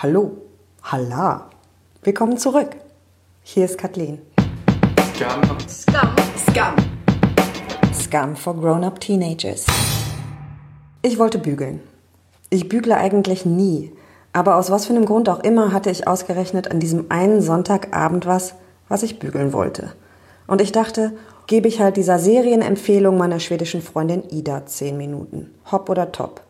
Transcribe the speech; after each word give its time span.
Hallo, 0.00 0.30
Halla. 0.84 1.50
Willkommen 2.04 2.38
zurück. 2.38 2.68
Hier 3.42 3.64
ist 3.64 3.78
Kathleen. 3.78 4.20
Scam. 5.12 5.42
Scum. 5.68 6.16
Scum. 6.36 6.76
Scum 7.92 8.36
for 8.36 8.54
Grown-Up 8.54 9.00
Teenagers. 9.00 9.66
Ich 11.02 11.18
wollte 11.18 11.40
bügeln. 11.40 11.80
Ich 12.48 12.68
bügle 12.68 12.96
eigentlich 12.96 13.44
nie, 13.44 13.90
aber 14.32 14.54
aus 14.54 14.70
was 14.70 14.86
für 14.86 14.92
einem 14.92 15.04
Grund 15.04 15.28
auch 15.28 15.40
immer 15.40 15.72
hatte 15.72 15.90
ich 15.90 16.06
ausgerechnet 16.06 16.70
an 16.70 16.78
diesem 16.78 17.06
einen 17.08 17.42
Sonntagabend 17.42 18.24
was, 18.24 18.54
was 18.88 19.02
ich 19.02 19.18
bügeln 19.18 19.52
wollte. 19.52 19.94
Und 20.46 20.60
ich 20.60 20.70
dachte, 20.70 21.14
gebe 21.48 21.66
ich 21.66 21.80
halt 21.80 21.96
dieser 21.96 22.20
Serienempfehlung 22.20 23.18
meiner 23.18 23.40
schwedischen 23.40 23.82
Freundin 23.82 24.22
Ida 24.30 24.64
10 24.64 24.96
Minuten. 24.96 25.52
Hopp 25.72 25.90
oder 25.90 26.12
top. 26.12 26.42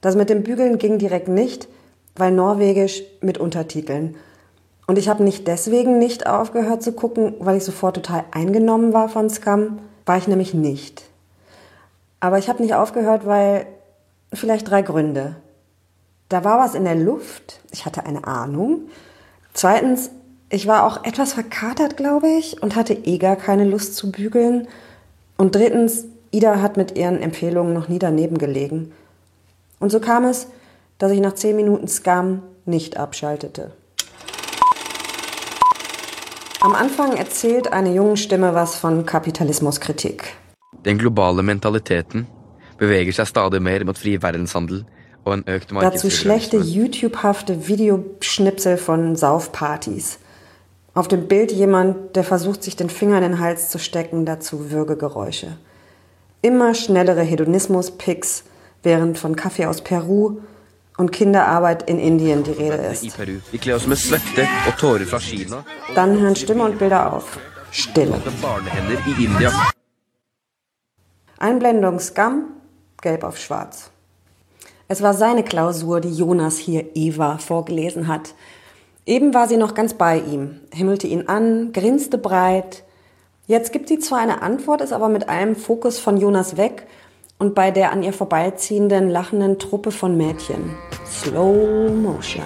Das 0.00 0.16
mit 0.16 0.30
dem 0.30 0.42
Bügeln 0.42 0.78
ging 0.78 0.98
direkt 0.98 1.28
nicht, 1.28 1.68
weil 2.14 2.32
Norwegisch 2.32 3.02
mit 3.20 3.38
Untertiteln. 3.38 4.16
Und 4.86 4.98
ich 4.98 5.08
habe 5.08 5.22
nicht 5.22 5.46
deswegen 5.46 5.98
nicht 5.98 6.26
aufgehört 6.26 6.82
zu 6.82 6.92
gucken, 6.92 7.34
weil 7.38 7.56
ich 7.56 7.64
sofort 7.64 7.96
total 7.96 8.24
eingenommen 8.30 8.92
war 8.92 9.08
von 9.08 9.30
Scum. 9.30 9.78
War 10.04 10.18
ich 10.18 10.28
nämlich 10.28 10.54
nicht. 10.54 11.02
Aber 12.20 12.38
ich 12.38 12.48
habe 12.48 12.62
nicht 12.62 12.74
aufgehört, 12.74 13.26
weil 13.26 13.66
vielleicht 14.32 14.70
drei 14.70 14.82
Gründe. 14.82 15.36
Da 16.28 16.44
war 16.44 16.58
was 16.58 16.74
in 16.74 16.84
der 16.84 16.94
Luft. 16.94 17.60
Ich 17.70 17.86
hatte 17.86 18.04
eine 18.06 18.26
Ahnung. 18.26 18.88
Zweitens, 19.54 20.10
ich 20.48 20.66
war 20.66 20.86
auch 20.86 21.04
etwas 21.04 21.32
verkatert, 21.32 21.96
glaube 21.96 22.28
ich, 22.28 22.62
und 22.62 22.76
hatte 22.76 22.94
eh 22.94 23.18
gar 23.18 23.36
keine 23.36 23.64
Lust 23.64 23.96
zu 23.96 24.10
bügeln. 24.10 24.68
Und 25.36 25.54
drittens, 25.54 26.04
Ida 26.30 26.60
hat 26.60 26.76
mit 26.76 26.96
ihren 26.96 27.20
Empfehlungen 27.20 27.74
noch 27.74 27.88
nie 27.88 27.98
daneben 27.98 28.38
gelegen. 28.38 28.92
Und 29.80 29.90
so 29.90 30.00
kam 30.00 30.24
es, 30.24 30.48
dass 31.02 31.10
ich 31.10 31.18
nach 31.18 31.34
zehn 31.34 31.56
Minuten 31.56 31.88
Scam 31.88 32.42
nicht 32.64 32.96
abschaltete. 32.96 33.72
Am 36.60 36.74
Anfang 36.76 37.16
erzählt 37.16 37.72
eine 37.72 37.92
junge 37.92 38.16
Stimme 38.16 38.54
was 38.54 38.76
von 38.76 39.04
Kapitalismuskritik. 39.04 40.36
Den 40.84 40.98
globale 40.98 41.42
mentaliteten 41.42 42.28
beveger 42.78 43.12
seg 43.12 43.26
stadig 43.26 43.60
mer 43.60 43.84
mot 43.84 43.98
fri 43.98 44.14
verdenshandel 44.20 44.84
en 45.24 45.42
økt 45.48 45.72
Dazu 45.72 46.08
schlechte. 46.08 46.58
YouTube-hafte 46.58 47.66
Videoschnipsel 47.66 48.76
von 48.76 49.16
Saufpartys. 49.16 50.20
Auf 50.94 51.08
dem 51.08 51.26
Bild 51.26 51.50
jemand, 51.50 52.14
der 52.14 52.22
versucht, 52.22 52.62
sich 52.62 52.76
den 52.76 52.90
Finger 52.90 53.16
in 53.16 53.22
den 53.22 53.40
Hals 53.40 53.70
zu 53.70 53.80
stecken, 53.80 54.24
dazu 54.24 54.70
Würgegeräusche. 54.70 55.58
Immer 56.42 56.74
schnellere 56.74 57.22
Hedonismus-Pics, 57.22 58.44
während 58.84 59.18
von 59.18 59.34
Kaffee 59.34 59.66
aus 59.66 59.80
Peru 59.80 60.38
und 61.02 61.10
Kinderarbeit 61.10 61.90
in 61.90 61.98
Indien 61.98 62.44
die 62.44 62.52
Rede 62.52 62.76
ist. 62.76 63.04
Dann 65.96 66.20
hören 66.20 66.36
Stimme 66.36 66.62
und 66.62 66.78
Bilder 66.78 67.12
auf. 67.12 67.38
Stille. 67.72 68.22
Einblendung 71.40 71.98
Scum, 71.98 72.44
gelb 73.00 73.24
auf 73.24 73.36
schwarz. 73.36 73.90
Es 74.86 75.02
war 75.02 75.12
seine 75.12 75.42
Klausur, 75.42 76.00
die 76.00 76.14
Jonas 76.14 76.58
hier 76.58 76.84
Eva 76.94 77.38
vorgelesen 77.38 78.06
hat. 78.06 78.34
Eben 79.04 79.34
war 79.34 79.48
sie 79.48 79.56
noch 79.56 79.74
ganz 79.74 79.94
bei 79.94 80.18
ihm, 80.18 80.60
himmelte 80.72 81.08
ihn 81.08 81.26
an, 81.26 81.72
grinste 81.72 82.16
breit. 82.16 82.84
Jetzt 83.48 83.72
gibt 83.72 83.88
sie 83.88 83.98
zwar 83.98 84.20
eine 84.20 84.42
Antwort, 84.42 84.80
ist 84.82 84.92
aber 84.92 85.08
mit 85.08 85.28
allem 85.28 85.56
Fokus 85.56 85.98
von 85.98 86.16
Jonas 86.16 86.56
weg 86.56 86.86
und 87.42 87.56
bei 87.56 87.72
der 87.72 87.90
an 87.90 88.04
ihr 88.04 88.12
vorbeiziehenden, 88.12 89.10
lachenden 89.10 89.58
Truppe 89.58 89.90
von 89.90 90.16
Mädchen. 90.16 90.76
Slow 91.04 91.90
Motion. 91.90 92.44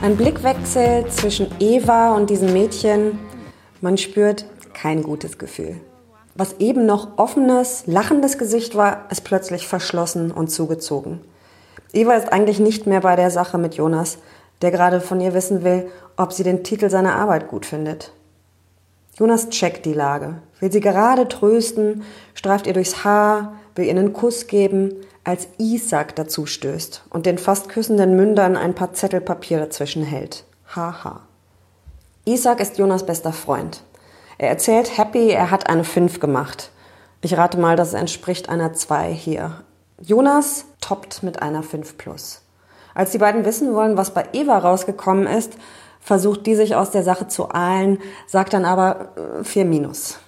Ein 0.00 0.16
Blickwechsel 0.16 1.06
zwischen 1.10 1.48
Eva 1.60 2.16
und 2.16 2.30
diesem 2.30 2.54
Mädchen. 2.54 3.18
Man 3.82 3.98
spürt 3.98 4.46
kein 4.72 5.02
gutes 5.02 5.36
Gefühl. 5.36 5.82
Was 6.34 6.54
eben 6.60 6.86
noch 6.86 7.18
offenes, 7.18 7.82
lachendes 7.86 8.38
Gesicht 8.38 8.74
war, 8.74 9.04
ist 9.10 9.24
plötzlich 9.24 9.68
verschlossen 9.68 10.30
und 10.30 10.48
zugezogen. 10.48 11.20
Eva 11.92 12.14
ist 12.14 12.32
eigentlich 12.32 12.58
nicht 12.58 12.86
mehr 12.86 13.02
bei 13.02 13.16
der 13.16 13.30
Sache 13.30 13.58
mit 13.58 13.74
Jonas, 13.74 14.16
der 14.62 14.70
gerade 14.70 15.02
von 15.02 15.20
ihr 15.20 15.34
wissen 15.34 15.62
will, 15.62 15.90
ob 16.16 16.32
sie 16.32 16.42
den 16.42 16.64
Titel 16.64 16.88
seiner 16.88 17.16
Arbeit 17.16 17.48
gut 17.48 17.66
findet. 17.66 18.12
Jonas 19.16 19.48
checkt 19.50 19.86
die 19.86 19.92
Lage, 19.92 20.40
will 20.60 20.72
sie 20.72 20.80
gerade 20.80 21.28
trösten, 21.28 22.02
streift 22.34 22.66
ihr 22.66 22.72
durchs 22.72 23.04
Haar, 23.04 23.54
will 23.74 23.84
ihr 23.84 23.92
einen 23.92 24.12
Kuss 24.12 24.46
geben, 24.48 24.92
als 25.22 25.48
Isaac 25.58 26.16
dazu 26.16 26.46
stößt 26.46 27.04
und 27.10 27.24
den 27.24 27.38
fast 27.38 27.68
küssenden 27.68 28.16
Mündern 28.16 28.56
ein 28.56 28.74
paar 28.74 28.92
Zettel 28.92 29.20
Papier 29.20 29.58
dazwischen 29.58 30.02
hält. 30.02 30.44
Haha. 30.74 31.20
Isaac 32.24 32.60
ist 32.60 32.78
Jonas 32.78 33.06
bester 33.06 33.32
Freund. 33.32 33.82
Er 34.36 34.48
erzählt 34.48 34.98
Happy, 34.98 35.30
er 35.30 35.50
hat 35.50 35.68
eine 35.68 35.84
5 35.84 36.18
gemacht. 36.20 36.70
Ich 37.20 37.36
rate 37.36 37.58
mal, 37.58 37.76
das 37.76 37.94
entspricht 37.94 38.48
einer 38.48 38.72
2 38.72 39.12
hier. 39.12 39.62
Jonas 40.00 40.66
toppt 40.80 41.22
mit 41.22 41.40
einer 41.40 41.62
5 41.62 41.96
plus. 41.96 42.42
Als 42.94 43.12
die 43.12 43.18
beiden 43.18 43.44
wissen 43.44 43.74
wollen, 43.74 43.96
was 43.96 44.12
bei 44.12 44.24
Eva 44.32 44.58
rausgekommen 44.58 45.26
ist, 45.26 45.54
versucht 46.04 46.46
die 46.46 46.54
sich 46.54 46.76
aus 46.76 46.90
der 46.90 47.02
Sache 47.02 47.26
zu 47.26 47.48
ahlen, 47.48 47.98
sagt 48.28 48.52
dann 48.52 48.66
aber 48.66 49.08
äh, 49.40 49.44
4 49.44 49.64
minus. 49.64 50.18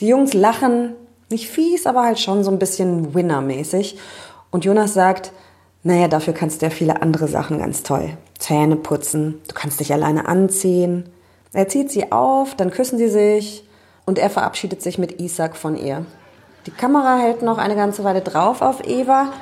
Die 0.00 0.08
Jungs 0.08 0.32
lachen, 0.32 0.94
nicht 1.30 1.48
fies, 1.48 1.86
aber 1.86 2.04
halt 2.04 2.18
schon 2.18 2.42
so 2.42 2.50
ein 2.50 2.58
bisschen 2.58 3.14
Winner-mäßig. 3.14 3.98
Und 4.50 4.64
Jonas 4.64 4.94
sagt, 4.94 5.32
naja, 5.82 6.08
dafür 6.08 6.32
kannst 6.32 6.62
du 6.62 6.66
ja 6.66 6.70
viele 6.70 7.02
andere 7.02 7.28
Sachen 7.28 7.58
ganz 7.58 7.82
toll. 7.82 8.16
Zähne 8.38 8.76
putzen, 8.76 9.40
du 9.46 9.54
kannst 9.54 9.78
dich 9.78 9.92
alleine 9.92 10.26
anziehen. 10.26 11.08
Er 11.52 11.68
zieht 11.68 11.90
sie 11.90 12.10
auf, 12.12 12.54
dann 12.54 12.70
küssen 12.70 12.98
sie 12.98 13.08
sich 13.08 13.64
und 14.06 14.18
er 14.18 14.30
verabschiedet 14.30 14.82
sich 14.82 14.98
mit 14.98 15.20
Isaac 15.20 15.54
von 15.54 15.76
ihr. 15.76 16.04
Die 16.66 16.70
Kamera 16.70 17.18
hält 17.18 17.42
noch 17.42 17.58
eine 17.58 17.76
ganze 17.76 18.04
Weile 18.04 18.22
drauf 18.22 18.62
auf 18.62 18.86
Eva, 18.86 19.32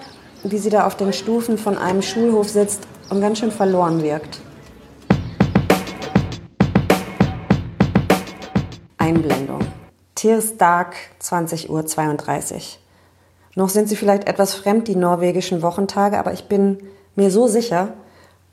wie 0.43 0.59
sie 0.59 0.71
da 0.71 0.87
auf 0.87 0.97
den 0.97 1.13
Stufen 1.13 1.57
von 1.57 1.79
einem 1.79 2.03
Schulhof 2.03 2.49
sitzt 2.49 2.83
und 3.11 3.21
ganz 3.21 3.39
schön 3.39 3.53
verloren 3.53 4.03
wirkt. 4.03 4.41
Einblendung. 9.05 9.59
Tirsdag, 10.15 10.95
20.32 11.21 11.69
Uhr. 11.69 12.61
Noch 13.55 13.69
sind 13.69 13.91
sie 13.91 13.97
vielleicht 13.97 14.27
etwas 14.27 14.55
fremd, 14.55 14.89
die 14.89 14.97
norwegischen 14.97 15.61
Wochentage, 15.61 16.19
aber 16.19 16.33
ich 16.33 16.49
bin 16.49 16.79
mir 17.15 17.31
so 17.31 17.47
sicher, 17.47 17.89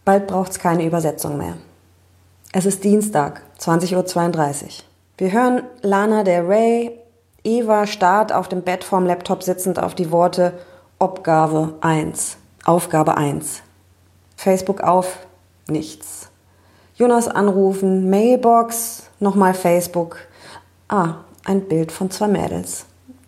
bald 0.03 0.27
braucht 0.27 0.51
es 0.51 0.59
keine 0.59 0.85
Übersetzung 0.85 1.37
mehr. 1.37 1.55
Es 2.51 2.65
ist 2.65 2.83
Dienstag, 2.83 3.43
20.32 3.61 3.95
Uhr. 3.95 4.69
Wir 5.17 5.31
hören 5.31 5.63
Lana 5.83 6.25
Del 6.25 6.41
Rey, 6.41 6.99
Eva 7.45 7.87
starrt 7.87 8.33
auf 8.33 8.49
dem 8.49 8.63
Bett 8.63 8.83
vorm 8.83 9.05
Laptop 9.05 9.43
sitzend 9.43 9.79
auf 9.79 9.95
die 9.95 10.11
Worte 10.11 10.51
Obgabe 10.99 11.75
1, 11.79 12.35
Aufgabe 12.65 13.15
1. 13.15 13.61
Facebook 14.35 14.81
auf, 14.81 15.19
nichts. 15.67 16.27
Jonas 16.95 17.29
anrufen, 17.29 18.09
Mailbox, 18.09 19.03
nochmal 19.21 19.53
Facebook. 19.53 20.17
Ah, 20.93 21.23
ein 21.45 21.69
Bild 21.69 21.89
von 21.89 22.11
zwei 22.11 22.27
Mädels. 22.27 22.85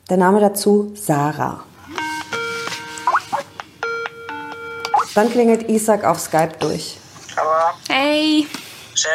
Der 0.10 0.18
Name 0.18 0.42
dazu 0.42 0.92
Sarah. 0.96 1.64
Dann 5.16 5.30
klingelt 5.32 5.70
Isaac 5.70 6.04
auf 6.04 6.20
Skype 6.20 6.58
durch. 6.60 6.98
Halla, 7.38 7.74
Hei. 7.90 8.46
skjer? 8.94 9.12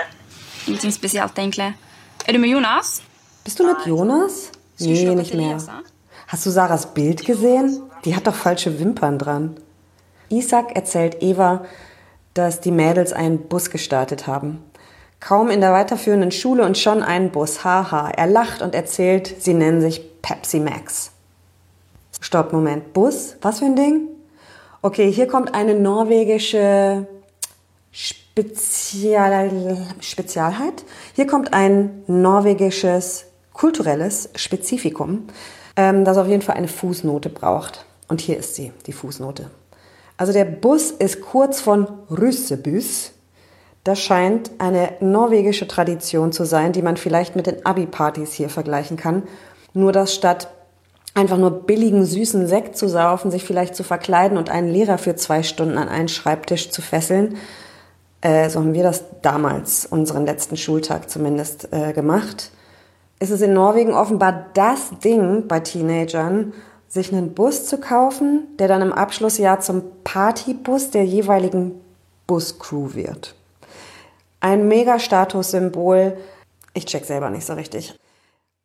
Ingenting 0.66 0.92
spesielt, 0.92 1.37
egentlig. 1.37 1.75
Er 2.25 2.32
du 2.32 2.38
med 2.38 2.48
Jonas? 2.48 3.03
Bist 3.44 3.60
du 3.60 3.66
mit 3.66 3.84
Jonas? 3.84 4.50
Nee, 4.78 5.14
nicht 5.14 5.34
mehr. 5.34 5.58
Hast 6.28 6.47
du 6.47 6.50
Sarahs 6.50 6.94
Bild 6.94 7.26
gesehen? 7.26 7.82
Die 8.06 8.16
hat 8.16 8.26
doch 8.26 8.34
falsche 8.34 8.78
Wimpern 8.81 9.19
dran. 9.19 9.60
Isaac 10.31 10.75
erzählt 10.75 11.22
Eva, 11.22 11.66
dass 12.32 12.62
die 12.62 12.70
Mädels 12.73 13.12
einen 13.12 13.46
Bus 13.46 13.69
gestartet 13.69 14.26
haben. 14.26 14.64
Kaum 15.20 15.50
in 15.50 15.61
der 15.61 15.73
weiterführenden 15.73 16.31
Schule 16.31 16.65
und 16.65 16.79
schon 16.79 17.03
einen 17.03 17.31
Bus. 17.31 17.65
Haha. 17.65 18.11
Er 18.11 18.26
lacht 18.26 18.62
und 18.62 18.75
erzählt, 18.75 19.35
sie 19.41 19.55
nennen 19.55 19.81
sich 19.81 20.23
Pepsi 20.23 20.61
Max. 20.61 21.11
Stopp, 22.20 22.53
Moment. 22.53 22.93
Bus? 22.93 23.37
Was 23.43 23.59
für 23.59 23.67
ein 23.67 23.76
Ding? 23.76 24.09
Okay, 24.81 25.11
hier 25.11 25.26
kommt 25.26 25.55
eine 25.55 25.75
norwegische 25.75 27.06
Spezial 27.91 29.76
Spezialheit. 30.00 30.85
Hier 31.15 31.26
kommt 31.26 31.53
ein 31.53 32.05
norwegisches 32.06 33.25
kulturelles 33.53 34.31
Spezifikum, 34.37 35.26
ähm, 35.75 36.05
das 36.05 36.17
auf 36.17 36.29
jeden 36.29 36.43
Fall 36.43 36.55
eine 36.55 36.69
Fußnote 36.69 37.29
braucht. 37.29 37.85
Und 38.06 38.21
hier 38.21 38.38
ist 38.38 38.55
sie, 38.55 38.73
die 38.87 38.93
Fußnote. 38.93 39.50
Also 40.17 40.32
der 40.32 40.44
Bus 40.44 40.93
ist 40.93 41.21
kurz 41.21 41.61
von 41.61 41.88
Russebus. 42.09 43.11
Das 43.88 44.00
scheint 44.00 44.50
eine 44.58 44.90
norwegische 45.00 45.67
Tradition 45.67 46.31
zu 46.31 46.44
sein, 46.44 46.73
die 46.73 46.82
man 46.82 46.99
vielleicht 46.99 47.37
mit 47.37 47.46
den 47.46 47.64
Abi-Partys 47.64 48.35
hier 48.35 48.50
vergleichen 48.50 48.99
kann. 48.99 49.23
Nur 49.73 49.93
dass 49.93 50.14
statt 50.14 50.50
einfach 51.14 51.38
nur 51.38 51.62
billigen, 51.62 52.05
süßen 52.05 52.46
Sekt 52.49 52.76
zu 52.76 52.87
saufen, 52.87 53.31
sich 53.31 53.44
vielleicht 53.44 53.75
zu 53.75 53.85
verkleiden 53.85 54.37
und 54.37 54.50
einen 54.50 54.69
Lehrer 54.69 54.99
für 54.99 55.17
zwei 55.17 55.43
Stunden 55.43 55.79
an 55.79 55.88
einen 55.88 56.08
Schreibtisch 56.08 56.70
zu 56.70 56.82
fesseln. 56.82 57.38
Äh, 58.20 58.50
so 58.50 58.61
haben 58.61 58.75
wir 58.75 58.82
das 58.82 59.05
damals, 59.23 59.87
unseren 59.87 60.26
letzten 60.26 60.58
Schultag 60.58 61.08
zumindest, 61.08 61.73
äh, 61.73 61.94
gemacht. 61.94 62.50
Ist 63.20 63.31
es 63.31 63.40
in 63.40 63.55
Norwegen 63.55 63.94
offenbar 63.94 64.49
das 64.52 64.90
Ding 65.02 65.49
bei 65.49 65.61
Teenagern, 65.61 66.52
sich 66.88 67.11
einen 67.11 67.32
Bus 67.32 67.64
zu 67.64 67.79
kaufen, 67.79 68.49
der 68.58 68.69
dann 68.69 68.82
im 68.82 68.93
Abschlussjahr 68.93 69.61
zum 69.61 69.82
Partybus 70.05 70.90
der 70.90 71.06
jeweiligen 71.06 71.81
Buscrew 72.26 72.93
wird. 72.93 73.35
Ein 74.49 74.67
Mega-Statussymbol. 74.67 76.17
Ich 76.73 76.87
check 76.87 77.05
selber 77.05 77.29
nicht 77.29 77.45
so 77.45 77.53
richtig. 77.53 77.95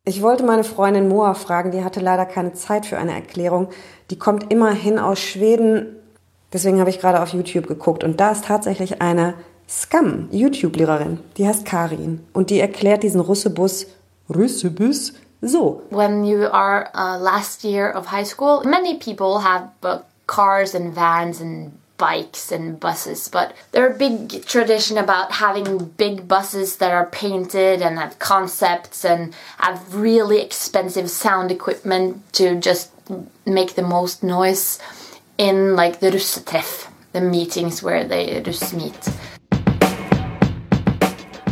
Ich 0.06 0.22
wollte 0.22 0.42
meine 0.42 0.64
Freundin 0.64 1.08
Moa 1.08 1.34
fragen, 1.34 1.72
die 1.72 1.84
hatte 1.84 2.00
leider 2.00 2.24
keine 2.24 2.54
Zeit 2.54 2.86
für 2.86 2.96
eine 2.96 3.12
Erklärung. 3.12 3.68
Die 4.10 4.18
kommt 4.18 4.50
immerhin 4.50 4.98
aus 4.98 5.18
Schweden. 5.18 5.96
Deswegen 6.54 6.80
habe 6.80 6.88
ich 6.88 7.00
gerade 7.00 7.20
auf 7.20 7.34
YouTube 7.34 7.66
geguckt 7.66 8.02
und 8.02 8.18
da 8.18 8.32
ist 8.32 8.46
tatsächlich 8.46 9.02
eine 9.02 9.34
Scam 9.68 10.28
YouTube-Lehrerin, 10.30 11.20
die 11.36 11.46
heißt 11.46 11.66
Karin 11.66 12.26
und 12.32 12.48
die 12.48 12.60
erklärt 12.60 13.02
diesen 13.02 13.20
Russebus, 13.20 13.86
Russebus 14.34 15.12
so. 15.42 15.82
When 15.90 16.24
you 16.24 16.46
are 16.46 16.88
uh, 16.94 17.22
last 17.22 17.62
year 17.62 17.94
of 17.94 18.10
high 18.10 18.26
school, 18.26 18.62
many 18.64 18.94
people 18.98 19.44
have 19.44 19.68
uh, 19.82 19.98
cars 20.26 20.74
and 20.74 20.94
vans 20.94 21.42
and 21.42 21.72
bikes 22.04 22.52
and 22.52 22.78
buses, 22.78 23.28
but 23.28 23.54
there 23.72 23.86
are 23.86 23.94
big 23.94 24.44
tradition 24.44 24.98
about 24.98 25.32
having 25.32 25.78
big 25.96 26.28
buses 26.28 26.76
that 26.76 26.92
are 26.92 27.06
painted 27.06 27.80
and 27.80 27.98
have 27.98 28.18
concepts 28.18 29.06
and 29.06 29.34
have 29.56 29.78
really 29.94 30.42
expensive 30.42 31.08
sound 31.08 31.50
equipment 31.50 32.20
to 32.32 32.60
just 32.60 32.90
make 33.46 33.74
the 33.74 33.82
most 33.82 34.22
noise 34.22 34.78
in 35.38 35.74
like 35.76 36.00
the 36.00 36.10
russetreff, 36.10 36.88
the 37.12 37.22
meetings 37.22 37.82
where 37.82 38.04
they 38.06 38.38
just 38.42 38.74
meet. 38.74 39.08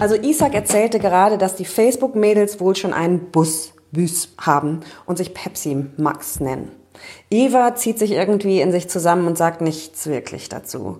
Also 0.00 0.16
Isaac 0.16 0.52
erzählte 0.52 0.98
gerade, 0.98 1.38
dass 1.38 1.54
die 1.54 1.64
Facebook-Mädels 1.64 2.60
wohl 2.60 2.76
schon 2.76 2.92
einen 2.92 3.30
Bus, 3.30 3.72
Bus 3.90 4.28
haben 4.38 4.80
und 5.06 5.16
sich 5.16 5.32
Pepsi 5.32 5.86
Max 5.96 6.40
nennen. 6.40 6.81
Eva 7.30 7.74
zieht 7.74 7.98
sich 7.98 8.12
irgendwie 8.12 8.60
in 8.60 8.72
sich 8.72 8.88
zusammen 8.88 9.26
und 9.26 9.38
sagt 9.38 9.60
nichts 9.60 10.06
wirklich 10.06 10.48
dazu. 10.48 10.98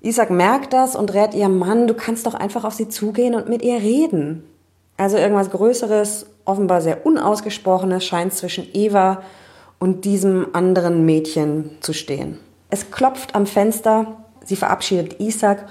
Isaac 0.00 0.30
merkt 0.30 0.72
das 0.72 0.94
und 0.94 1.12
rät 1.12 1.34
ihr 1.34 1.48
Mann, 1.48 1.86
du 1.86 1.94
kannst 1.94 2.26
doch 2.26 2.34
einfach 2.34 2.64
auf 2.64 2.74
sie 2.74 2.88
zugehen 2.88 3.34
und 3.34 3.48
mit 3.48 3.62
ihr 3.62 3.78
reden. 3.78 4.44
Also 4.96 5.16
irgendwas 5.16 5.50
Größeres, 5.50 6.26
offenbar 6.44 6.80
sehr 6.80 7.04
Unausgesprochenes 7.04 8.04
scheint 8.04 8.32
zwischen 8.32 8.66
Eva 8.72 9.22
und 9.78 10.04
diesem 10.04 10.54
anderen 10.54 11.04
Mädchen 11.04 11.70
zu 11.80 11.92
stehen. 11.92 12.38
Es 12.70 12.90
klopft 12.90 13.34
am 13.34 13.46
Fenster, 13.46 14.18
sie 14.44 14.56
verabschiedet 14.56 15.20
Isaac 15.20 15.66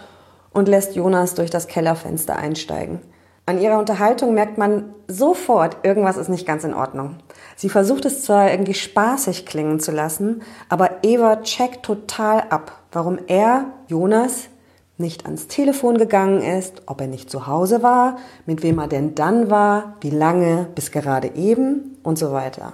und 0.52 0.68
lässt 0.68 0.96
Jonas 0.96 1.36
durch 1.36 1.50
das 1.50 1.68
Kellerfenster 1.68 2.36
einsteigen. 2.36 3.02
An 3.48 3.62
ihrer 3.62 3.80
Unterhaltung 3.80 4.34
merkt 4.34 4.58
man 4.58 4.94
sofort, 5.08 5.78
irgendwas 5.84 6.18
ist 6.18 6.28
nicht 6.28 6.46
ganz 6.46 6.66
in 6.66 6.74
Ordnung. 6.74 7.16
Sie 7.56 7.70
versucht 7.70 8.04
es 8.04 8.22
zwar 8.22 8.52
irgendwie 8.52 8.74
spaßig 8.74 9.46
klingen 9.46 9.80
zu 9.80 9.94
lassen, 9.94 10.42
aber 10.68 11.02
Eva 11.02 11.38
checkt 11.38 11.86
total 11.86 12.42
ab, 12.50 12.74
warum 12.92 13.18
er, 13.28 13.68
Jonas, 13.88 14.50
nicht 14.98 15.26
ans 15.26 15.48
Telefon 15.48 15.98
gegangen 15.98 16.42
ist, 16.42 16.82
ob 16.88 17.00
er 17.00 17.08
nicht 17.08 17.32
zu 17.32 17.48
Hause 17.48 17.82
war, 17.82 18.18
mit 18.46 18.64
wem 18.64 18.80
er 18.80 18.90
denn 18.90 19.16
dann 19.16 19.50
war, 19.50 19.94
wie 20.02 20.10
lange, 20.10 20.68
bis 20.76 20.92
gerade 20.92 21.36
eben 21.36 21.98
und 22.04 22.20
so 22.20 22.34
weiter. 22.34 22.74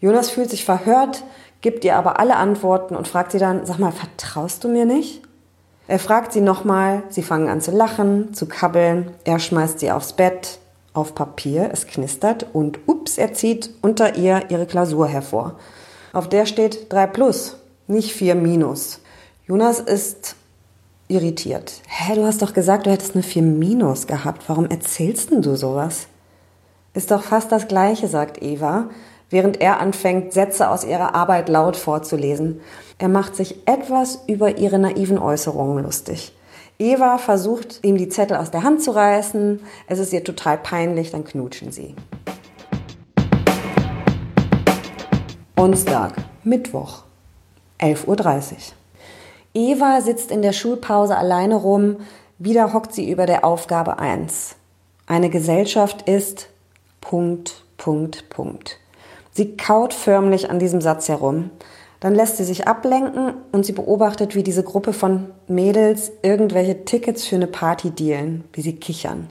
Jonas 0.00 0.30
fühlt 0.30 0.48
sich 0.48 0.64
verhört, 0.64 1.24
gibt 1.60 1.84
ihr 1.84 1.96
aber 1.96 2.18
alle 2.18 2.36
Antworten 2.36 2.96
und 2.96 3.06
fragt 3.06 3.32
sie 3.32 3.38
dann, 3.38 3.66
sag 3.66 3.78
mal, 3.78 3.92
vertraust 3.92 4.64
du 4.64 4.68
mir 4.68 4.86
nicht? 4.86 5.27
Er 5.88 5.98
fragt 5.98 6.34
sie 6.34 6.42
nochmal, 6.42 7.02
sie 7.08 7.22
fangen 7.22 7.48
an 7.48 7.62
zu 7.62 7.70
lachen, 7.70 8.34
zu 8.34 8.46
kabbeln, 8.46 9.10
er 9.24 9.38
schmeißt 9.38 9.80
sie 9.80 9.90
aufs 9.90 10.12
Bett, 10.12 10.58
auf 10.92 11.14
Papier, 11.14 11.70
es 11.72 11.86
knistert 11.86 12.46
und 12.52 12.80
ups, 12.86 13.16
er 13.16 13.32
zieht 13.32 13.70
unter 13.80 14.16
ihr 14.16 14.42
ihre 14.50 14.66
Klausur 14.66 15.08
hervor. 15.08 15.54
Auf 16.12 16.28
der 16.28 16.44
steht 16.44 16.92
3 16.92 17.06
plus, 17.06 17.56
nicht 17.86 18.12
4 18.12 18.34
minus. 18.34 19.00
Jonas 19.46 19.80
ist 19.80 20.36
irritiert. 21.08 21.80
Hä, 21.86 22.16
du 22.16 22.26
hast 22.26 22.42
doch 22.42 22.52
gesagt, 22.52 22.84
du 22.84 22.90
hättest 22.90 23.14
eine 23.14 23.22
4 23.22 23.42
minus 23.42 24.06
gehabt. 24.06 24.42
Warum 24.46 24.66
erzählst 24.66 25.30
denn 25.30 25.40
du 25.40 25.56
sowas? 25.56 26.06
Ist 26.92 27.10
doch 27.10 27.22
fast 27.22 27.50
das 27.50 27.66
Gleiche, 27.66 28.08
sagt 28.08 28.42
Eva, 28.42 28.90
während 29.30 29.60
er 29.60 29.80
anfängt, 29.80 30.34
Sätze 30.34 30.68
aus 30.68 30.84
ihrer 30.84 31.14
Arbeit 31.14 31.48
laut 31.48 31.76
vorzulesen. 31.76 32.60
Er 33.00 33.08
macht 33.08 33.36
sich 33.36 33.54
etwas 33.64 34.24
über 34.26 34.58
ihre 34.58 34.80
naiven 34.80 35.18
Äußerungen 35.18 35.84
lustig. 35.84 36.32
Eva 36.80 37.18
versucht, 37.18 37.78
ihm 37.84 37.96
die 37.96 38.08
Zettel 38.08 38.36
aus 38.36 38.50
der 38.50 38.64
Hand 38.64 38.82
zu 38.82 38.90
reißen. 38.90 39.60
Es 39.86 40.00
ist 40.00 40.12
ihr 40.12 40.24
total 40.24 40.58
peinlich, 40.58 41.12
dann 41.12 41.22
knutschen 41.22 41.70
sie. 41.70 41.94
Onsdag, 45.54 46.14
Mittwoch, 46.42 47.04
11.30 47.80 48.06
Uhr. 48.08 48.56
Eva 49.54 50.00
sitzt 50.00 50.32
in 50.32 50.42
der 50.42 50.52
Schulpause 50.52 51.16
alleine 51.16 51.54
rum. 51.54 51.98
Wieder 52.38 52.72
hockt 52.72 52.92
sie 52.92 53.08
über 53.08 53.26
der 53.26 53.44
Aufgabe 53.44 54.00
1. 54.00 54.56
Eine 55.06 55.30
Gesellschaft 55.30 56.02
ist 56.08 56.48
Punkt, 57.00 57.64
Punkt, 57.76 58.28
Punkt. 58.28 58.78
Sie 59.32 59.56
kaut 59.56 59.94
förmlich 59.94 60.50
an 60.50 60.58
diesem 60.58 60.80
Satz 60.80 61.08
herum. 61.08 61.50
Dann 62.00 62.14
lässt 62.14 62.36
sie 62.36 62.44
sich 62.44 62.68
ablenken 62.68 63.34
und 63.50 63.66
sie 63.66 63.72
beobachtet, 63.72 64.34
wie 64.34 64.42
diese 64.42 64.62
Gruppe 64.62 64.92
von 64.92 65.30
Mädels 65.48 66.12
irgendwelche 66.22 66.84
Tickets 66.84 67.26
für 67.26 67.36
eine 67.36 67.48
Party 67.48 67.90
dealen, 67.90 68.44
wie 68.52 68.60
sie 68.60 68.76
kichern. 68.76 69.28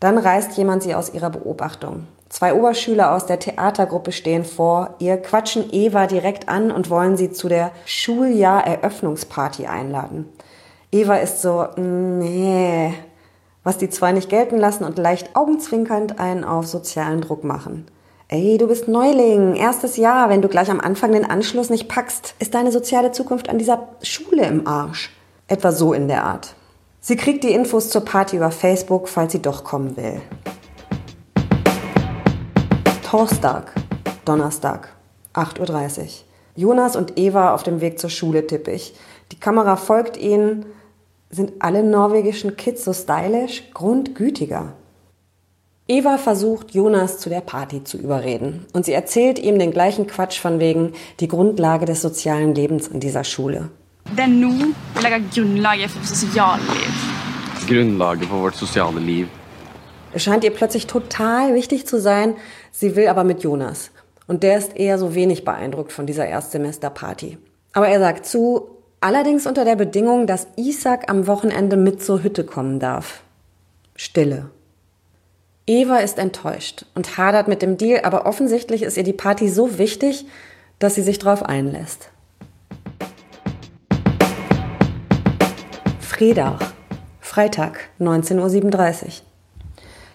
Dann 0.00 0.18
reißt 0.18 0.56
jemand 0.56 0.82
sie 0.82 0.94
aus 0.94 1.14
ihrer 1.14 1.30
Beobachtung. 1.30 2.06
Zwei 2.28 2.54
Oberschüler 2.54 3.14
aus 3.14 3.26
der 3.26 3.38
Theatergruppe 3.38 4.12
stehen 4.12 4.44
vor 4.44 4.94
ihr, 4.98 5.16
quatschen 5.16 5.72
Eva 5.72 6.06
direkt 6.06 6.48
an 6.48 6.70
und 6.70 6.90
wollen 6.90 7.16
sie 7.16 7.30
zu 7.30 7.48
der 7.48 7.70
Schuljahr-Eröffnungsparty 7.86 9.66
einladen. 9.66 10.26
Eva 10.92 11.16
ist 11.16 11.40
so, 11.40 11.66
nee, 11.76 12.92
was 13.64 13.78
die 13.78 13.88
zwei 13.88 14.12
nicht 14.12 14.28
gelten 14.28 14.58
lassen 14.58 14.84
und 14.84 14.98
leicht 14.98 15.36
augenzwinkernd 15.36 16.18
einen 16.18 16.44
auf 16.44 16.66
sozialen 16.66 17.20
Druck 17.22 17.44
machen. 17.44 17.86
Ey, 18.30 18.58
du 18.58 18.68
bist 18.68 18.88
Neuling, 18.88 19.56
erstes 19.56 19.96
Jahr. 19.96 20.28
Wenn 20.28 20.42
du 20.42 20.48
gleich 20.48 20.70
am 20.70 20.80
Anfang 20.80 21.12
den 21.12 21.24
Anschluss 21.24 21.70
nicht 21.70 21.88
packst, 21.88 22.34
ist 22.38 22.52
deine 22.52 22.70
soziale 22.70 23.10
Zukunft 23.10 23.48
an 23.48 23.56
dieser 23.56 23.88
Schule 24.02 24.44
im 24.44 24.66
Arsch. 24.66 25.16
Etwa 25.46 25.72
so 25.72 25.94
in 25.94 26.08
der 26.08 26.24
Art. 26.24 26.54
Sie 27.00 27.16
kriegt 27.16 27.42
die 27.42 27.54
Infos 27.54 27.88
zur 27.88 28.04
Party 28.04 28.36
über 28.36 28.50
Facebook, 28.50 29.08
falls 29.08 29.32
sie 29.32 29.40
doch 29.40 29.64
kommen 29.64 29.96
will. 29.96 30.20
Torstag, 33.02 33.72
Donnerstag, 34.26 34.90
8.30 35.32 36.00
Uhr. 36.00 36.06
Jonas 36.54 36.96
und 36.96 37.18
Eva 37.18 37.54
auf 37.54 37.62
dem 37.62 37.80
Weg 37.80 37.98
zur 37.98 38.10
Schule 38.10 38.46
tippe 38.46 38.72
ich. 38.72 38.94
Die 39.32 39.40
Kamera 39.40 39.76
folgt 39.76 40.18
ihnen. 40.18 40.66
Sind 41.30 41.52
alle 41.60 41.82
norwegischen 41.82 42.56
Kids 42.58 42.84
so 42.84 42.92
stylisch? 42.92 43.70
Grundgütiger. 43.72 44.74
Eva 45.90 46.18
versucht, 46.18 46.72
Jonas 46.72 47.18
zu 47.18 47.30
der 47.30 47.40
Party 47.40 47.82
zu 47.82 47.96
überreden. 47.96 48.66
Und 48.74 48.84
sie 48.84 48.92
erzählt 48.92 49.38
ihm 49.38 49.58
den 49.58 49.70
gleichen 49.70 50.06
Quatsch 50.06 50.38
von 50.38 50.60
wegen 50.60 50.92
die 51.20 51.28
Grundlage 51.28 51.86
des 51.86 52.02
sozialen 52.02 52.54
Lebens 52.54 52.88
in 52.88 53.00
dieser 53.00 53.24
Schule. 53.24 53.70
Det 54.16 54.20
er 54.20 54.28
nå 54.28 54.50
vi 54.94 55.02
legger 55.02 55.20
grunnlaget 55.34 55.90
for 55.90 56.04
sosialliv. 56.04 56.92
Grunnlaget 57.68 58.28
for 58.28 58.38
vårt 58.38 58.54
sosiale 58.54 59.00
liv. 59.00 59.28
Es 60.12 60.24
scheint 60.24 60.44
ihr 60.44 60.50
plötzlich 60.50 60.86
total 60.86 61.54
wichtig 61.54 61.86
zu 61.86 61.98
sein, 62.00 62.34
sie 62.70 62.94
will 62.94 63.08
aber 63.08 63.24
mit 63.24 63.42
Jonas. 63.42 63.90
Und 64.26 64.42
der 64.42 64.58
ist 64.58 64.76
eher 64.76 64.98
so 64.98 65.14
wenig 65.14 65.44
beeindruckt 65.44 65.92
von 65.92 66.06
dieser 66.06 66.26
Erstsemesterparty. 66.26 67.38
Aber 67.72 67.88
er 67.88 67.98
sagt 67.98 68.26
zu, 68.26 68.68
allerdings 69.00 69.46
unter 69.46 69.64
der 69.64 69.76
Bedingung, 69.76 70.26
dass 70.26 70.48
Isaac 70.56 71.10
am 71.10 71.26
Wochenende 71.26 71.76
mit 71.76 72.02
zur 72.02 72.22
Hütte 72.22 72.44
kommen 72.44 72.78
darf. 72.78 73.22
Stille. 73.96 74.50
Eva 75.68 75.98
ist 75.98 76.18
enttäuscht 76.18 76.86
und 76.94 77.18
hadert 77.18 77.46
mit 77.46 77.60
dem 77.60 77.76
Deal, 77.76 78.00
aber 78.02 78.24
offensichtlich 78.24 78.82
ist 78.82 78.96
ihr 78.96 79.02
die 79.02 79.12
Party 79.12 79.50
so 79.50 79.76
wichtig, 79.76 80.24
dass 80.78 80.94
sie 80.94 81.02
sich 81.02 81.18
darauf 81.18 81.42
einlässt. 81.42 82.08
Fredach, 86.00 86.72
Freitag, 87.20 87.80
19.37 88.00 89.04
Uhr. 89.04 89.12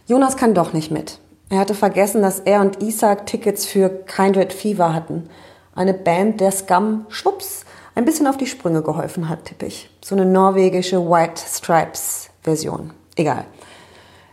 Jonas 0.07 0.37
kann 0.37 0.55
doch 0.55 0.73
nicht 0.73 0.89
mit. 0.89 1.19
Er 1.49 1.59
hatte 1.59 1.75
vergessen, 1.75 2.23
dass 2.23 2.39
er 2.39 2.61
und 2.61 2.81
Isaac 2.81 3.27
Tickets 3.27 3.67
für 3.67 3.89
Kindred 3.89 4.53
Fever 4.53 4.91
hatten. 4.91 5.29
Eine 5.75 5.93
Band, 5.93 6.41
der 6.41 6.51
Scum, 6.51 7.05
schwupps, 7.09 7.63
ein 7.93 8.05
bisschen 8.05 8.25
auf 8.25 8.37
die 8.37 8.47
Sprünge 8.47 8.81
geholfen 8.81 9.29
hat, 9.29 9.45
tippe 9.45 9.67
ich. 9.67 9.91
So 10.03 10.15
eine 10.15 10.25
norwegische 10.25 11.07
White 11.07 11.43
Stripes 11.47 12.31
Version. 12.41 12.91
Egal. 13.15 13.45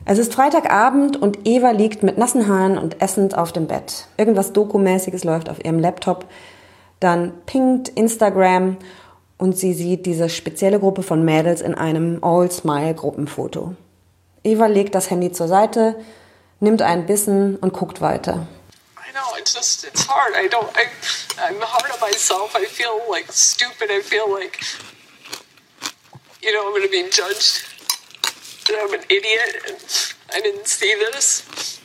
Es 0.06 0.18
ist 0.18 0.32
Freitagabend 0.34 1.20
und 1.20 1.46
Eva 1.46 1.70
liegt 1.70 2.02
mit 2.02 2.16
nassen 2.16 2.48
Haaren 2.48 2.78
und 2.78 3.02
essend 3.02 3.36
auf 3.36 3.52
dem 3.52 3.66
Bett. 3.66 4.06
Irgendwas 4.16 4.52
Dokumäßiges 4.52 5.24
läuft 5.24 5.48
auf 5.50 5.62
ihrem 5.62 5.78
Laptop. 5.78 6.24
Dann 7.00 7.32
pinkt 7.44 7.90
Instagram 7.90 8.78
und 9.36 9.58
sie 9.58 9.74
sieht 9.74 10.06
diese 10.06 10.28
spezielle 10.28 10.80
Gruppe 10.80 11.02
von 11.02 11.24
Mädels 11.24 11.60
in 11.60 11.74
einem 11.74 12.22
All-Smile-Gruppenfoto. 12.22 13.74
Eva 14.42 14.66
legt 14.66 14.94
das 14.94 15.10
Handy 15.10 15.32
zur 15.32 15.48
Seite, 15.48 15.96
nimmt 16.60 16.82
einen 16.82 17.06
Bissen 17.06 17.56
und 17.56 17.72
guckt 17.72 18.00
weiter. 18.00 18.46
I 18.96 19.12
know 19.12 19.36
it's 19.38 19.54
just 19.54 19.84
it's 19.84 20.08
hard. 20.08 20.34
I 20.34 20.48
don't. 20.48 20.68
I, 20.76 20.86
I'm 21.42 21.60
hard 21.60 21.92
on 21.92 22.00
myself. 22.00 22.54
I 22.54 22.64
feel 22.64 23.00
like 23.10 23.26
stupid. 23.32 23.90
I 23.90 24.00
feel 24.00 24.30
like 24.32 24.58
you 26.40 26.52
know 26.52 26.68
I'm 26.68 26.82
to 26.82 26.88
be 26.88 27.02
judged. 27.10 27.79
I'm 28.78 28.94
an 28.94 29.04
idiot 29.08 29.62
and 29.68 30.14
I 30.34 30.40
didn't 30.40 30.66
see 30.66 30.94
this. 30.94 31.80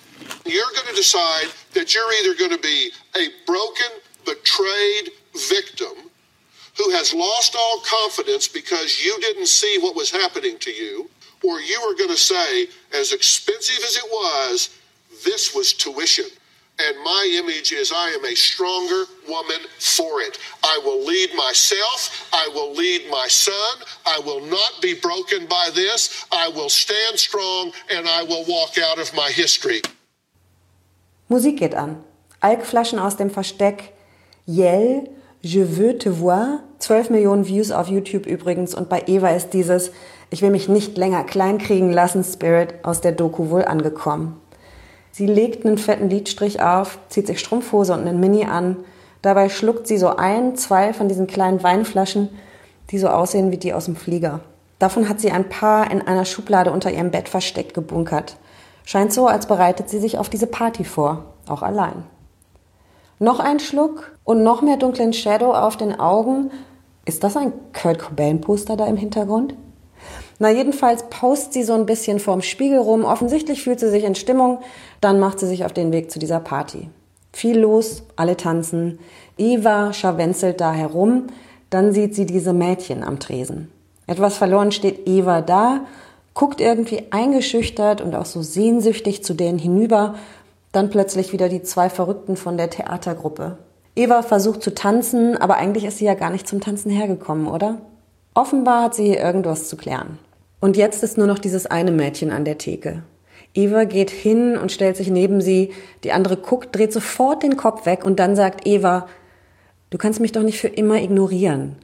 You're 0.46 0.72
going 0.76 0.88
to 0.88 0.96
decide 0.96 1.48
that 1.74 1.94
you're 1.94 2.12
either 2.22 2.38
going 2.38 2.52
to 2.52 2.62
be 2.62 2.92
a 3.16 3.28
broken, 3.46 4.02
betrayed 4.26 5.12
victim 5.50 6.10
who 6.78 6.92
has 6.92 7.14
lost 7.14 7.56
all 7.58 7.82
confidence 7.82 8.48
because 8.48 9.04
you 9.04 9.18
didn't 9.22 9.48
see 9.48 9.80
what 9.80 9.96
was 9.96 10.12
happening 10.12 10.58
to 10.60 10.72
you, 10.72 11.10
or 11.44 11.60
you 11.60 11.80
are 11.82 11.96
going 11.96 12.10
to 12.10 12.18
say, 12.18 12.68
as 12.94 13.14
expensive 13.14 13.84
as 13.84 13.96
it 13.96 14.06
was, 14.10 14.78
this 15.24 15.56
was 15.56 15.74
tuition. 15.74 16.26
And 16.78 16.98
my 17.04 17.24
image 17.42 17.72
is 17.72 17.92
I 17.92 18.10
am 18.18 18.26
a 18.26 18.36
stronger 18.36 19.06
woman 19.28 19.62
for 19.80 20.22
it. 20.22 20.38
I 20.64 20.80
will 20.84 21.06
lead 21.06 21.34
myself. 21.36 22.30
I 22.34 22.50
will 22.54 22.74
lead 22.74 23.10
my 23.10 23.28
son. 23.30 23.76
I 24.06 24.20
will 24.26 24.42
not 24.42 24.82
be 24.82 24.94
broken 24.94 25.48
by 25.48 25.70
this. 25.74 26.26
I 26.32 26.50
will 26.50 26.70
stand 26.70 27.18
strong 27.18 27.72
and 27.90 28.08
I 28.08 28.24
will 28.24 28.44
walk 28.46 28.78
out 28.78 29.00
of 29.00 29.14
my 29.14 29.30
history. 29.32 29.82
Musik 31.30 31.58
geht 31.58 31.76
an. 31.76 32.04
Alkflaschen 32.42 33.00
aus 33.00 33.16
dem 33.16 33.32
Versteck. 33.32 33.94
Yell, 34.46 35.10
Je 35.46 35.64
veux 35.64 35.96
te 35.96 36.10
voir. 36.10 36.64
12 36.80 37.12
Millionen 37.12 37.46
Views 37.46 37.70
auf 37.70 37.88
YouTube 37.88 38.26
übrigens. 38.26 38.74
Und 38.74 38.90
bei 38.90 39.04
Eva 39.06 39.30
ist 39.30 39.52
dieses 39.52 39.92
Ich 40.32 40.42
will 40.42 40.50
mich 40.50 40.68
nicht 40.68 40.98
länger 40.98 41.24
kleinkriegen 41.24 41.92
lassen 41.92 42.24
Spirit 42.24 42.74
aus 42.82 43.00
der 43.00 43.12
Doku 43.12 43.52
wohl 43.52 43.64
angekommen. 43.64 44.42
Sie 45.18 45.28
legt 45.28 45.66
einen 45.66 45.78
fetten 45.78 46.10
Lidstrich 46.10 46.62
auf, 46.62 47.00
zieht 47.08 47.28
sich 47.28 47.40
Strumpfhose 47.40 47.94
und 47.94 48.02
einen 48.02 48.20
Mini 48.20 48.44
an. 48.44 48.76
Dabei 49.22 49.48
schluckt 49.48 49.88
sie 49.88 49.98
so 49.98 50.10
ein, 50.10 50.58
zwei 50.58 50.92
von 50.92 51.08
diesen 51.08 51.26
kleinen 51.26 51.64
Weinflaschen, 51.64 52.28
die 52.92 52.98
so 52.98 53.08
aussehen 53.08 53.50
wie 53.50 53.58
die 53.58 53.72
aus 53.74 53.86
dem 53.86 53.96
Flieger. 53.96 54.42
Davon 54.78 55.08
hat 55.08 55.22
sie 55.22 55.32
ein 55.32 55.48
paar 55.48 55.90
in 55.90 56.02
einer 56.02 56.26
Schublade 56.26 56.70
unter 56.70 56.92
ihrem 56.92 57.12
Bett 57.12 57.30
versteckt 57.30 57.74
gebunkert. 57.74 58.36
Scheint 58.84 59.14
so, 59.14 59.26
als 59.28 59.48
bereitet 59.48 59.88
sie 59.90 60.00
sich 60.00 60.18
auf 60.18 60.28
diese 60.28 60.48
Party 60.48 60.84
vor, 60.84 61.24
auch 61.48 61.62
allein. 61.62 62.04
Noch 63.18 63.40
ein 63.40 63.62
Schluck 63.62 64.18
und 64.26 64.44
noch 64.44 64.62
mehr 64.62 64.76
dunklen 64.76 65.14
Shadow 65.14 65.54
auf 65.54 65.78
den 65.78 65.98
Augen. 65.98 66.52
Ist 67.06 67.24
das 67.24 67.38
ein 67.38 67.54
Kurt 67.72 68.00
Cobain 68.00 68.42
Poster 68.42 68.76
da 68.76 68.86
im 68.86 68.98
Hintergrund? 68.98 69.56
Na, 70.40 70.50
jedenfalls 70.50 71.10
paust 71.10 71.54
sie 71.54 71.64
so 71.64 71.74
ein 71.74 71.86
bisschen 71.86 72.20
vorm 72.20 72.42
Spiegel 72.42 72.80
rum. 72.80 73.06
Offensichtlich 73.06 73.64
fühlt 73.64 73.80
sie 73.80 73.90
sich 73.90 74.04
in 74.04 74.16
Stimmung. 74.16 74.60
Dann 75.02 75.20
macht 75.20 75.40
sie 75.40 75.48
sich 75.48 75.66
auf 75.66 75.74
den 75.74 75.92
Weg 75.92 76.12
zu 76.12 76.20
dieser 76.20 76.40
Party. 76.40 76.90
Viel 77.32 77.60
los, 77.60 78.04
alle 78.16 78.38
tanzen. 78.38 79.00
Eva 79.38 79.94
scharwenzelt 79.94 80.62
da 80.62 80.74
herum. 80.74 81.28
Dann 81.70 81.94
sieht 81.94 82.16
sie 82.16 82.26
diese 82.26 82.54
Mädchen 82.54 83.04
am 83.04 83.20
Tresen. 83.20 83.70
Etwas 84.08 84.38
verloren 84.38 84.72
steht 84.72 85.08
Eva 85.08 85.42
da, 85.42 85.82
guckt 86.34 86.62
irgendwie 86.62 87.04
eingeschüchtert 87.10 88.02
und 88.02 88.16
auch 88.16 88.26
so 88.26 88.42
sehnsüchtig 88.42 89.24
zu 89.24 89.34
denen 89.34 89.58
hinüber. 89.58 90.16
Dann 90.72 90.90
plötzlich 90.90 91.34
wieder 91.34 91.50
die 91.50 91.64
zwei 91.64 91.90
Verrückten 91.90 92.36
von 92.36 92.58
der 92.58 92.70
Theatergruppe. 92.70 93.58
Eva 93.96 94.22
versucht 94.22 94.62
zu 94.62 94.74
tanzen, 94.74 95.38
aber 95.38 95.56
eigentlich 95.56 95.86
ist 95.86 96.00
sie 96.00 96.06
ja 96.06 96.16
gar 96.16 96.30
nicht 96.30 96.48
zum 96.48 96.60
Tanzen 96.60 96.92
hergekommen, 96.92 97.48
oder? 97.48 97.78
Offenbar 98.36 98.84
hat 98.84 98.96
sie 98.96 99.06
hier 99.06 99.20
irgendwas 99.20 99.68
zu 99.70 99.78
klären. 99.78 100.20
Und 100.60 100.78
jetzt 100.78 101.04
ist 101.04 101.18
nur 101.18 101.26
noch 101.26 101.40
dieses 101.40 101.66
eine 101.66 101.92
Mädchen 101.92 102.32
an 102.32 102.46
der 102.46 102.58
Theke. 102.58 103.02
Eva 103.54 103.86
geht 103.86 104.10
hin 104.10 104.58
und 104.58 104.72
stellt 104.72 104.98
sich 104.98 105.10
neben 105.10 105.42
sie. 105.42 105.72
Die 106.04 106.12
andere 106.12 106.36
guckt, 106.36 106.76
dreht 106.76 106.92
sofort 106.92 107.42
den 107.42 107.56
Kopf 107.56 107.86
weg 107.86 108.06
und 108.06 108.20
dann 108.20 108.36
sagt 108.36 108.68
Eva, 108.68 109.08
du 109.90 109.98
kannst 109.98 110.20
mich 110.20 110.34
doch 110.34 110.44
nicht 110.44 110.60
für 110.60 110.68
immer 110.68 111.02
ignorieren. 111.02 111.78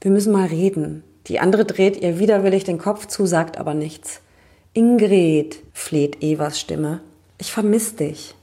Wir 0.00 0.10
müssen 0.10 0.32
mal 0.32 0.46
reden. 0.46 1.04
Die 1.26 1.40
andere 1.40 1.66
dreht 1.66 2.00
ihr 2.00 2.18
widerwillig 2.18 2.64
den 2.64 2.78
Kopf 2.78 3.06
zu, 3.06 3.26
sagt 3.26 3.58
aber 3.58 3.74
nichts. 3.74 4.20
Ingrid, 4.72 5.60
fleht 5.74 6.22
Evas 6.22 6.58
Stimme. 6.58 7.00
Ich 7.36 7.52
vermiss 7.52 7.96
dich. 7.96 8.34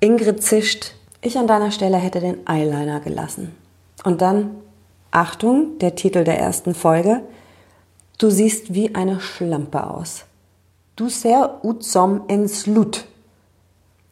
Ingrid 0.00 0.42
zischt. 0.42 0.94
Ich 1.20 1.36
an 1.36 1.46
deiner 1.46 1.70
Stelle 1.70 1.98
hätte 1.98 2.20
den 2.20 2.46
Eyeliner 2.46 3.00
gelassen. 3.00 3.54
Und 4.04 4.22
dann, 4.22 4.52
Achtung, 5.16 5.78
der 5.78 5.94
Titel 5.94 6.24
der 6.24 6.38
ersten 6.38 6.74
Folge, 6.74 7.22
Du 8.18 8.28
siehst 8.28 8.74
wie 8.74 8.94
eine 8.94 9.18
Schlampe 9.18 9.88
aus. 9.88 10.26
Du 10.94 11.08
ser 11.08 11.60
utsom 11.64 12.24
en 12.28 12.48
slut. 12.48 13.06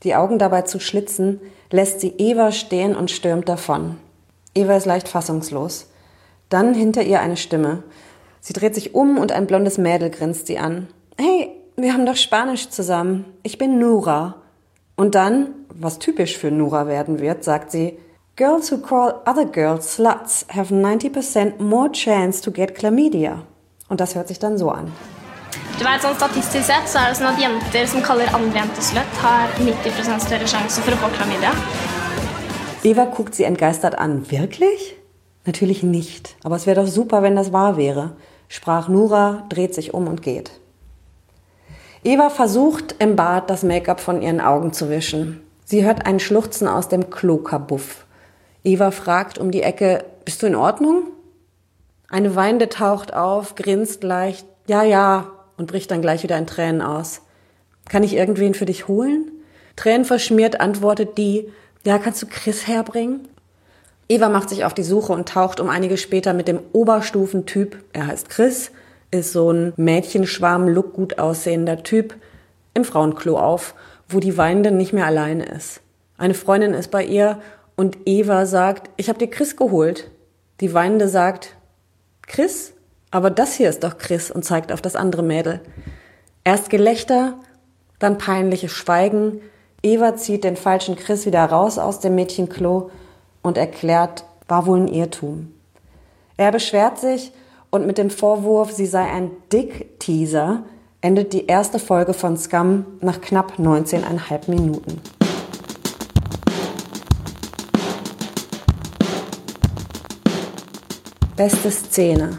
Die 0.03 0.15
Augen 0.15 0.39
dabei 0.39 0.63
zu 0.63 0.81
schlitzen, 0.81 1.41
lässt 1.71 2.01
sie 2.01 2.15
Eva 2.17 2.53
stehen 2.53 2.97
und 2.97 3.11
stürmt 3.11 3.51
davon. 3.51 3.99
Eva 4.55 4.77
ist 4.77 4.87
leicht 4.87 5.09
fassungslos. 5.09 5.91
Dann 6.49 6.73
hinter 6.73 7.03
ihr 7.03 7.21
eine 7.21 7.37
Stimme. 7.37 7.83
Sie 8.41 8.55
dreht 8.55 8.75
sich 8.75 8.95
um 8.95 9.19
und 9.19 9.31
ein 9.31 9.47
blondes 9.47 9.77
Mädel 9.77 10.09
grinst 10.09 10.47
sie 10.47 10.57
an. 10.57 10.89
Hey, 11.19 11.51
wir 11.77 11.93
haben 11.93 12.07
doch 12.07 12.17
Spanisch 12.17 12.71
zusammen. 12.71 13.27
Ich 13.43 13.59
bin 13.59 13.79
Nura. 13.79 14.37
Und 14.97 15.15
dann, 15.15 15.49
was 15.69 15.99
typisch 15.99 16.39
für 16.39 16.51
Nura 16.51 16.87
werden 16.87 17.21
wird, 17.21 17.45
sagt 17.45 17.71
sie, 17.71 17.99
Girls 18.37 18.73
who 18.73 18.79
call 18.79 19.23
other 19.27 19.45
girls 19.45 19.87
sluts 19.87 20.45
have 20.49 20.71
90% 20.71 21.61
more 21.61 21.89
chance 21.89 22.41
to 22.41 22.51
get 22.51 22.75
chlamydia. 22.75 23.45
Und 23.89 24.01
das 24.01 24.17
hört 24.17 24.27
sich 24.27 24.41
dann 24.41 24.59
so 24.59 24.71
an. 24.71 24.91
Du 25.79 25.85
vet, 25.85 26.03
sånn 26.03 26.17
Statistisk 26.19 26.67
sett 26.67 26.89
så 26.91 26.99
er 26.99 27.13
det 27.13 27.19
sånn 27.21 27.29
at 27.31 27.39
jenter 27.39 27.87
som 27.87 28.03
kaller 28.03 28.33
andre 28.35 28.59
jenter 28.59 28.83
sløtt, 28.83 29.21
har 29.23 29.55
90 29.61 30.19
større 30.27 30.49
sjanse 30.51 30.83
for 30.83 30.97
å 30.97 30.99
få 31.05 31.13
klamydia. 31.15 31.53
Eva 32.83 33.05
guckt 33.07 33.39
sie 33.39 33.47
entgeistert 33.47 33.95
an. 34.03 34.25
Wirklich? 34.33 34.97
Natürlich 35.47 35.85
nicht. 35.85 36.35
Aber 36.43 36.57
es 36.57 36.67
wäre 36.67 36.83
doch 36.83 36.91
super, 36.91 37.23
wenn 37.23 37.37
das 37.37 37.53
wahr 37.53 37.77
wäre, 37.77 38.17
sprach 38.49 38.89
Nura, 38.89 39.45
dreht 39.49 39.77
sich 39.77 39.95
um 39.95 40.09
und 40.09 40.23
geht. 40.23 40.51
Eva 42.03 42.31
versucht 42.31 42.97
im 42.99 43.15
Bad 43.15 43.49
das 43.49 43.63
Make-up 43.63 44.01
von 44.01 44.23
ihren 44.23 44.41
Augen 44.41 44.73
zu 44.73 44.91
wischen. 44.91 45.41
Sie 45.65 45.85
hört 45.85 46.05
ein 46.05 46.19
Schluchzen 46.19 46.67
aus 46.67 46.89
dem 46.89 47.11
Klokabuff. 47.11 48.04
Eva 48.65 48.91
fragt 48.91 49.39
um 49.39 49.51
die 49.51 49.63
Ecke, 49.63 50.05
bist 50.25 50.43
du 50.43 50.47
in 50.47 50.57
Ordnung? 50.57 51.09
Eine 52.09 52.35
Weinende 52.35 52.71
taucht 52.71 53.13
auf, 53.13 53.55
grinst 53.55 54.03
leicht, 54.03 54.47
ja, 54.67 54.83
ja, 54.83 55.31
und 55.59 55.67
bricht 55.67 55.91
dann 55.91 56.01
gleich 56.01 56.23
wieder 56.23 56.39
in 56.39 56.47
Tränen 56.47 56.81
aus. 56.81 57.21
Kann 57.89 58.03
ich 58.03 58.15
irgendwen 58.15 58.55
für 58.55 58.65
dich 58.65 58.89
holen? 58.89 59.31
Tränen 59.77 60.07
verschmiert 60.07 60.61
antwortet 60.61 61.19
die, 61.19 61.53
ja, 61.85 61.99
kannst 61.99 62.23
du 62.23 62.27
Chris 62.27 62.67
herbringen? 62.67 63.29
Eva 64.09 64.29
macht 64.31 64.49
sich 64.49 64.65
auf 64.65 64.75
die 64.75 64.83
Suche 64.83 65.13
und 65.13 65.29
taucht 65.29 65.61
um 65.61 65.69
einige 65.69 65.99
später 65.99 66.33
mit 66.33 66.49
dem 66.49 66.61
Oberstufentyp, 66.73 67.77
er 67.93 68.07
heißt 68.07 68.31
Chris, 68.31 68.71
ist 69.11 69.33
so 69.33 69.51
ein 69.51 69.73
Mädchenschwarm-Look 69.77 70.95
gut 70.95 71.19
aussehender 71.19 71.83
Typ, 71.83 72.15
im 72.73 72.85
Frauenklo 72.85 73.39
auf, 73.39 73.75
wo 74.09 74.21
die 74.21 74.37
Weinende 74.37 74.71
nicht 74.71 74.93
mehr 74.93 75.07
alleine 75.07 75.45
ist. 75.45 75.81
Eine 76.17 76.35
Freundin 76.35 76.75
ist 76.75 76.91
bei 76.91 77.05
ihr 77.05 77.41
und 77.77 77.99
Eva 78.07 78.47
sagt, 78.47 78.91
ich 78.97 79.09
habe 79.09 79.19
dir 79.19 79.29
Chris 79.29 79.57
geholt. 79.57 80.11
Die 80.61 80.73
Weinende 80.75 81.09
sagt, 81.09 81.57
Chris? 82.23 82.73
Aber 83.11 83.31
das 83.31 83.55
hier 83.55 83.69
ist 83.69 83.85
doch 83.85 83.99
Chris 83.99 84.31
und 84.31 84.45
zeigt 84.45 84.73
auf 84.73 84.83
das 84.83 84.97
andere 84.97 85.23
Mädel. 85.23 85.61
Erst 86.43 86.71
Gelächter, 86.71 87.35
dann 87.99 88.19
peinliches 88.19 88.73
Schweigen. 88.73 89.41
Eva 89.83 90.17
zieht 90.17 90.45
den 90.45 90.57
falschen 90.57 90.97
Chris 90.97 91.27
wieder 91.27 91.45
raus 91.45 91.79
aus 91.79 92.01
dem 92.01 92.15
Mädchenklo 92.15 92.91
und 93.43 93.57
erklärt, 93.57 94.25
war 94.49 94.67
wohl 94.67 94.81
ein 94.81 94.89
Irrtum. 94.89 95.53
Er 96.37 96.51
beschwert 96.51 96.99
sich 96.99 97.33
und 97.71 97.87
mit 97.87 97.99
dem 97.99 98.11
Vorwurf, 98.11 98.73
sie 98.73 98.87
sei 98.87 99.05
ein 99.05 99.31
Dick-Teaser, 99.53 100.65
endet 101.01 101.33
die 101.33 101.47
erste 101.47 101.79
Folge 101.79 102.15
von 102.15 102.37
Scum 102.37 102.87
nach 103.01 103.21
knapp 103.21 103.59
19,5 103.59 104.51
Minuten. 104.51 105.01
Beste 111.37 111.69
Szene. 111.69 112.39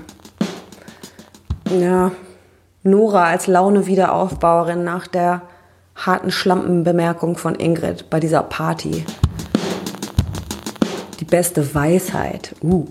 Ja, 1.70 2.14
Nora 2.84 3.26
als 3.26 3.46
Laune-Wiederaufbauerin 3.46 4.86
nach 4.86 5.08
der 5.08 5.42
harten 5.98 6.32
Schlampenbemerkung 6.32 7.36
von 7.36 7.56
Ingrid 7.56 8.10
bei 8.10 8.22
dieser 8.22 8.42
Party. 8.44 9.04
Die 11.20 11.26
beste 11.26 11.76
Weisheit. 11.76 12.56
Uh. 12.62 12.86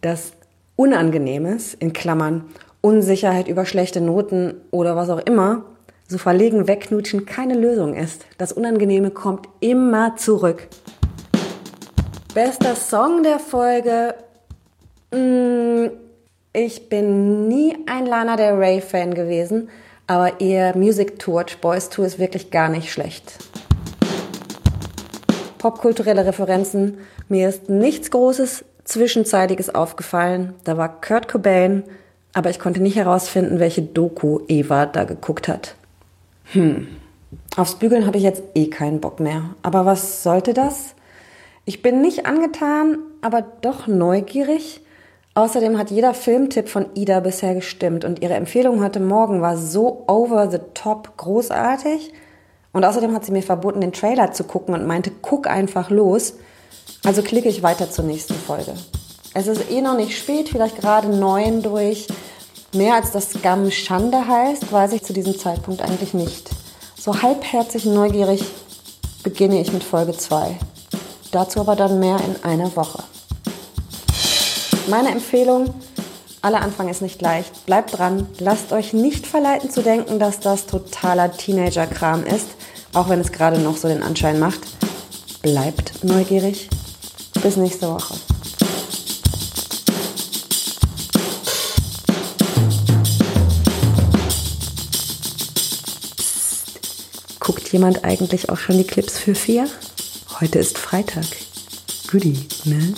Das 0.00 0.32
Unangenehmes, 0.74 1.74
in 1.74 1.92
Klammern, 1.92 2.46
Unsicherheit 2.80 3.46
über 3.46 3.64
schlechte 3.64 4.00
Noten 4.00 4.54
oder 4.72 4.96
was 4.96 5.08
auch 5.08 5.20
immer, 5.20 5.62
so 6.08 6.18
verlegen 6.18 6.66
wegknutschen 6.66 7.26
keine 7.26 7.54
Lösung 7.54 7.94
ist. 7.94 8.26
Das 8.38 8.52
Unangenehme 8.52 9.12
kommt 9.12 9.48
immer 9.60 10.16
zurück. 10.16 10.66
Bester 12.34 12.74
Song 12.74 13.22
der 13.22 13.38
Folge. 13.38 14.14
Mm, 15.12 15.90
ich 16.54 16.88
bin 16.88 17.48
nie 17.48 17.76
ein 17.86 18.06
Lana 18.06 18.36
Del 18.36 18.54
Rey 18.54 18.80
Fan 18.80 19.14
gewesen, 19.14 19.68
aber 20.06 20.40
ihr 20.40 20.74
Music 20.76 21.18
Torch 21.18 21.58
Boys 21.58 21.90
Tour 21.90 22.06
ist 22.06 22.18
wirklich 22.18 22.50
gar 22.50 22.68
nicht 22.68 22.90
schlecht. 22.90 23.38
Popkulturelle 25.58 26.26
Referenzen. 26.26 26.98
Mir 27.28 27.48
ist 27.48 27.68
nichts 27.68 28.10
Großes 28.10 28.64
Zwischenzeitiges 28.84 29.74
aufgefallen. 29.74 30.54
Da 30.64 30.76
war 30.76 31.00
Kurt 31.00 31.28
Cobain, 31.28 31.84
aber 32.32 32.50
ich 32.50 32.58
konnte 32.58 32.80
nicht 32.80 32.96
herausfinden, 32.96 33.60
welche 33.60 33.82
Doku 33.82 34.40
Eva 34.48 34.86
da 34.86 35.04
geguckt 35.04 35.46
hat. 35.46 35.76
Hm. 36.52 36.88
Aufs 37.56 37.76
Bügeln 37.76 38.06
habe 38.06 38.16
ich 38.16 38.24
jetzt 38.24 38.42
eh 38.54 38.68
keinen 38.68 39.00
Bock 39.00 39.20
mehr. 39.20 39.54
Aber 39.62 39.86
was 39.86 40.22
sollte 40.22 40.52
das? 40.52 40.94
Ich 41.64 41.82
bin 41.82 42.00
nicht 42.00 42.26
angetan, 42.26 42.98
aber 43.20 43.44
doch 43.60 43.86
neugierig. 43.86 44.80
Außerdem 45.34 45.78
hat 45.78 45.90
jeder 45.90 46.12
Filmtipp 46.12 46.68
von 46.68 46.86
Ida 46.94 47.20
bisher 47.20 47.54
gestimmt 47.54 48.04
und 48.04 48.20
ihre 48.20 48.34
Empfehlung 48.34 48.82
heute 48.82 49.00
Morgen 49.00 49.40
war 49.40 49.56
so 49.56 50.04
over 50.06 50.50
the 50.50 50.58
top 50.74 51.16
großartig. 51.16 52.12
Und 52.74 52.84
außerdem 52.84 53.14
hat 53.14 53.24
sie 53.24 53.32
mir 53.32 53.42
verboten, 53.42 53.80
den 53.80 53.92
Trailer 53.92 54.32
zu 54.32 54.44
gucken 54.44 54.74
und 54.74 54.86
meinte, 54.86 55.10
guck 55.22 55.46
einfach 55.46 55.88
los. 55.88 56.34
Also 57.04 57.22
klicke 57.22 57.48
ich 57.48 57.62
weiter 57.62 57.90
zur 57.90 58.04
nächsten 58.04 58.34
Folge. 58.34 58.74
Es 59.34 59.46
ist 59.46 59.70
eh 59.70 59.80
noch 59.80 59.96
nicht 59.96 60.18
spät, 60.18 60.50
vielleicht 60.50 60.78
gerade 60.78 61.08
neun 61.08 61.62
durch. 61.62 62.08
Mehr 62.74 62.94
als 62.94 63.10
das 63.10 63.30
Scam 63.30 63.70
Schande 63.70 64.26
heißt, 64.28 64.70
weiß 64.70 64.92
ich 64.92 65.02
zu 65.02 65.14
diesem 65.14 65.38
Zeitpunkt 65.38 65.80
eigentlich 65.80 66.12
nicht. 66.12 66.50
So 66.98 67.22
halbherzig 67.22 67.86
neugierig 67.86 68.44
beginne 69.22 69.60
ich 69.60 69.72
mit 69.72 69.82
Folge 69.82 70.12
2. 70.12 70.58
Dazu 71.30 71.60
aber 71.60 71.76
dann 71.76 71.98
mehr 71.98 72.18
in 72.18 72.44
einer 72.44 72.74
Woche. 72.76 73.02
Meine 74.88 75.10
Empfehlung, 75.10 75.72
aller 76.42 76.60
Anfang 76.60 76.88
ist 76.88 77.02
nicht 77.02 77.22
leicht. 77.22 77.66
Bleibt 77.66 77.96
dran, 77.96 78.26
lasst 78.40 78.72
euch 78.72 78.92
nicht 78.92 79.26
verleiten 79.26 79.70
zu 79.70 79.80
denken, 79.80 80.18
dass 80.18 80.40
das 80.40 80.66
totaler 80.66 81.32
Teenager-Kram 81.32 82.24
ist, 82.24 82.48
auch 82.92 83.08
wenn 83.08 83.20
es 83.20 83.30
gerade 83.30 83.60
noch 83.60 83.76
so 83.76 83.86
den 83.86 84.02
Anschein 84.02 84.40
macht. 84.40 84.60
Bleibt 85.40 86.02
neugierig. 86.02 86.68
Bis 87.42 87.56
nächste 87.56 87.88
Woche. 87.88 88.14
Guckt 97.38 97.72
jemand 97.72 98.04
eigentlich 98.04 98.50
auch 98.50 98.58
schon 98.58 98.78
die 98.78 98.84
Clips 98.84 99.18
für 99.18 99.34
vier? 99.34 99.68
Heute 100.40 100.58
ist 100.58 100.76
Freitag. 100.76 101.26
Goodie, 102.10 102.46
ne? 102.64 102.94